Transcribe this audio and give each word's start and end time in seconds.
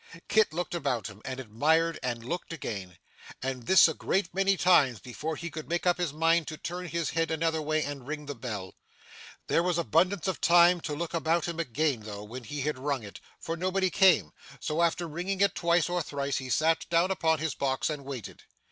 Kit 0.27 0.51
looked 0.51 0.73
about 0.73 1.05
him, 1.05 1.21
and 1.23 1.39
admired, 1.39 1.99
and 2.01 2.25
looked 2.25 2.51
again, 2.51 2.97
and 3.43 3.67
this 3.67 3.87
a 3.87 3.93
great 3.93 4.33
many 4.33 4.57
times 4.57 4.99
before 4.99 5.35
he 5.35 5.51
could 5.51 5.69
make 5.69 5.85
up 5.85 5.99
his 5.99 6.11
mind 6.11 6.47
to 6.47 6.57
turn 6.57 6.87
his 6.87 7.11
head 7.11 7.29
another 7.29 7.61
way 7.61 7.83
and 7.83 8.07
ring 8.07 8.25
the 8.25 8.33
bell. 8.33 8.73
There 9.45 9.61
was 9.61 9.77
abundance 9.77 10.27
of 10.27 10.41
time 10.41 10.81
to 10.81 10.95
look 10.95 11.13
about 11.13 11.47
him 11.47 11.59
again 11.59 11.99
though, 11.99 12.23
when 12.23 12.45
he 12.45 12.61
had 12.61 12.79
rung 12.79 13.03
it, 13.03 13.19
for 13.39 13.55
nobody 13.55 13.91
came, 13.91 14.31
so 14.59 14.81
after 14.81 15.07
ringing 15.07 15.39
it 15.39 15.53
twice 15.53 15.87
or 15.87 16.01
thrice 16.01 16.37
he 16.37 16.49
sat 16.49 16.89
down 16.89 17.11
upon 17.11 17.37
his 17.37 17.53
box, 17.53 17.87
and 17.87 18.03
waited. 18.03 18.41